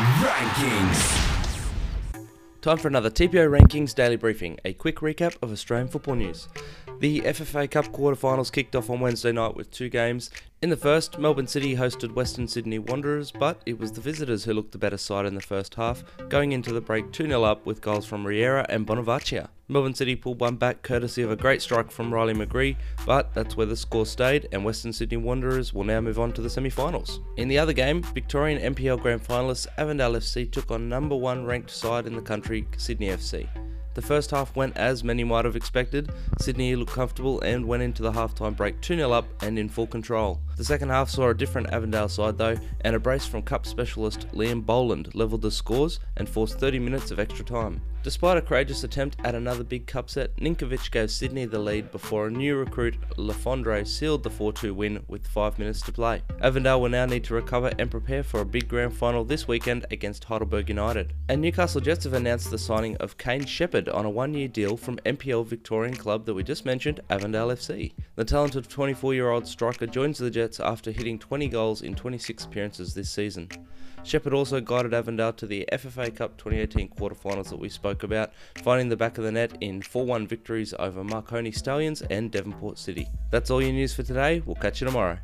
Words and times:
Rankings. 0.00 0.98
Time 2.62 2.78
for 2.78 2.88
another 2.88 3.10
TPO 3.10 3.50
Rankings 3.50 3.94
Daily 3.94 4.16
Briefing, 4.16 4.58
a 4.64 4.72
quick 4.72 5.00
recap 5.00 5.36
of 5.42 5.52
Australian 5.52 5.88
football 5.88 6.14
news. 6.14 6.48
The 7.00 7.22
FFA 7.22 7.70
Cup 7.70 7.86
quarterfinals 7.86 8.52
kicked 8.52 8.76
off 8.76 8.90
on 8.90 9.00
Wednesday 9.00 9.32
night 9.32 9.56
with 9.56 9.70
two 9.70 9.88
games. 9.88 10.30
In 10.60 10.68
the 10.68 10.76
first, 10.76 11.18
Melbourne 11.18 11.46
City 11.46 11.74
hosted 11.74 12.12
Western 12.12 12.46
Sydney 12.46 12.78
Wanderers, 12.78 13.30
but 13.30 13.62
it 13.64 13.78
was 13.78 13.90
the 13.90 14.02
visitors 14.02 14.44
who 14.44 14.52
looked 14.52 14.72
the 14.72 14.78
better 14.78 14.98
side 14.98 15.24
in 15.24 15.34
the 15.34 15.40
first 15.40 15.76
half, 15.76 16.04
going 16.28 16.52
into 16.52 16.74
the 16.74 16.80
break 16.82 17.10
2 17.10 17.24
0 17.26 17.42
up 17.42 17.64
with 17.64 17.80
goals 17.80 18.04
from 18.04 18.26
Riera 18.26 18.66
and 18.68 18.86
Bonevacia. 18.86 19.48
Melbourne 19.68 19.94
City 19.94 20.14
pulled 20.14 20.40
one 20.40 20.56
back 20.56 20.82
courtesy 20.82 21.22
of 21.22 21.30
a 21.30 21.36
great 21.36 21.62
strike 21.62 21.90
from 21.90 22.12
Riley 22.12 22.34
McGree, 22.34 22.76
but 23.06 23.32
that's 23.32 23.56
where 23.56 23.64
the 23.64 23.76
score 23.76 24.04
stayed, 24.04 24.48
and 24.52 24.62
Western 24.62 24.92
Sydney 24.92 25.16
Wanderers 25.16 25.72
will 25.72 25.84
now 25.84 26.02
move 26.02 26.18
on 26.18 26.32
to 26.34 26.42
the 26.42 26.50
semi 26.50 26.68
finals. 26.68 27.20
In 27.38 27.48
the 27.48 27.56
other 27.56 27.72
game, 27.72 28.02
Victorian 28.02 28.74
NPL 28.74 29.00
Grand 29.00 29.26
Finalists 29.26 29.66
Avondale 29.78 30.16
FC 30.16 30.52
took 30.52 30.70
on 30.70 30.90
number 30.90 31.16
one 31.16 31.46
ranked 31.46 31.70
side 31.70 32.06
in 32.06 32.14
the 32.14 32.20
country, 32.20 32.66
Sydney 32.76 33.08
FC. 33.08 33.48
The 33.94 34.02
first 34.02 34.30
half 34.30 34.54
went 34.54 34.76
as 34.76 35.02
many 35.02 35.24
might 35.24 35.44
have 35.44 35.56
expected. 35.56 36.10
Sydney 36.38 36.76
looked 36.76 36.92
comfortable 36.92 37.40
and 37.40 37.66
went 37.66 37.82
into 37.82 38.02
the 38.02 38.12
halftime 38.12 38.56
break 38.56 38.80
2 38.80 38.96
0 38.96 39.10
up 39.10 39.26
and 39.42 39.58
in 39.58 39.68
full 39.68 39.86
control. 39.86 40.40
The 40.60 40.66
second 40.66 40.90
half 40.90 41.08
saw 41.08 41.30
a 41.30 41.34
different 41.34 41.70
Avondale 41.72 42.10
side 42.10 42.36
though, 42.36 42.58
and 42.82 42.94
a 42.94 42.98
brace 42.98 43.24
from 43.24 43.40
Cup 43.40 43.64
specialist 43.64 44.28
Liam 44.34 44.60
Boland 44.66 45.14
levelled 45.14 45.40
the 45.40 45.50
scores 45.50 46.00
and 46.18 46.28
forced 46.28 46.58
30 46.58 46.78
minutes 46.80 47.10
of 47.10 47.18
extra 47.18 47.46
time. 47.46 47.80
Despite 48.02 48.38
a 48.38 48.42
courageous 48.42 48.82
attempt 48.82 49.18
at 49.24 49.34
another 49.34 49.62
big 49.62 49.86
cup 49.86 50.08
set, 50.08 50.34
Ninkovic 50.36 50.90
gave 50.90 51.10
Sydney 51.10 51.44
the 51.44 51.58
lead 51.58 51.90
before 51.90 52.26
a 52.28 52.30
new 52.30 52.56
recruit, 52.56 52.96
Le 53.18 53.34
Fondre, 53.34 53.86
sealed 53.86 54.22
the 54.22 54.30
4 54.30 54.54
2 54.54 54.72
win 54.72 55.04
with 55.06 55.26
5 55.26 55.58
minutes 55.58 55.82
to 55.82 55.92
play. 55.92 56.22
Avondale 56.40 56.80
will 56.80 56.88
now 56.88 57.04
need 57.04 57.24
to 57.24 57.34
recover 57.34 57.70
and 57.78 57.90
prepare 57.90 58.22
for 58.22 58.40
a 58.40 58.46
big 58.46 58.68
grand 58.68 58.96
final 58.96 59.22
this 59.22 59.46
weekend 59.46 59.84
against 59.90 60.24
Heidelberg 60.24 60.70
United. 60.70 61.12
And 61.28 61.42
Newcastle 61.42 61.82
Jets 61.82 62.04
have 62.04 62.14
announced 62.14 62.50
the 62.50 62.56
signing 62.56 62.96
of 62.96 63.18
Kaine 63.18 63.44
Sheppard 63.44 63.90
on 63.90 64.06
a 64.06 64.10
one 64.10 64.32
year 64.32 64.48
deal 64.48 64.78
from 64.78 64.96
NPL 65.04 65.44
Victorian 65.44 65.94
club 65.94 66.24
that 66.24 66.32
we 66.32 66.42
just 66.42 66.64
mentioned, 66.64 67.00
Avondale 67.10 67.48
FC. 67.48 67.92
The 68.16 68.24
talented 68.24 68.66
24 68.70 69.12
year 69.12 69.30
old 69.30 69.46
striker 69.46 69.86
joins 69.86 70.16
the 70.16 70.30
Jets 70.30 70.49
after 70.58 70.90
hitting 70.90 71.18
20 71.18 71.48
goals 71.48 71.82
in 71.82 71.94
26 71.94 72.44
appearances 72.46 72.94
this 72.94 73.10
season. 73.10 73.48
Sheppard 74.02 74.32
also 74.32 74.60
guided 74.60 74.94
Avondale 74.94 75.34
to 75.34 75.46
the 75.46 75.68
FFA 75.70 76.14
Cup 76.14 76.36
2018 76.38 76.88
quarterfinals 76.88 77.50
that 77.50 77.58
we 77.58 77.68
spoke 77.68 78.02
about, 78.02 78.32
finding 78.62 78.88
the 78.88 78.96
back 78.96 79.18
of 79.18 79.24
the 79.24 79.32
net 79.32 79.58
in 79.60 79.82
4 79.82 80.06
1 80.06 80.26
victories 80.26 80.72
over 80.78 81.04
Marconi 81.04 81.52
Stallions 81.52 82.02
and 82.02 82.30
Devonport 82.30 82.78
City. 82.78 83.06
That's 83.30 83.50
all 83.50 83.62
your 83.62 83.72
news 83.72 83.94
for 83.94 84.02
today. 84.02 84.42
We'll 84.44 84.56
catch 84.56 84.80
you 84.80 84.86
tomorrow. 84.86 85.18